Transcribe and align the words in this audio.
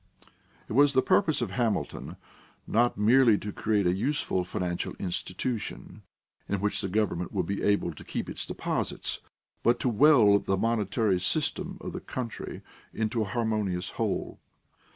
It 0.67 0.73
was 0.73 0.93
the 0.93 1.03
purpose 1.03 1.43
of 1.43 1.51
Hamilton 1.51 2.15
not 2.65 2.97
merely 2.97 3.37
to 3.37 3.51
create 3.51 3.85
a 3.85 3.93
useful 3.93 4.43
financial 4.43 4.95
institution, 4.97 6.01
in 6.49 6.59
which 6.59 6.81
the 6.81 6.89
government 6.89 7.31
would 7.33 7.45
be 7.45 7.61
able 7.61 7.93
to 7.93 8.03
keep 8.03 8.27
its 8.27 8.43
deposits, 8.47 9.19
but 9.61 9.79
to 9.81 9.89
weld 9.89 10.45
the 10.47 10.57
monetary 10.57 11.19
system 11.19 11.77
of 11.81 11.93
the 11.93 12.01
country 12.01 12.63
into 12.91 13.21
an 13.21 13.29
harmonious 13.29 13.91
whole. 13.91 14.39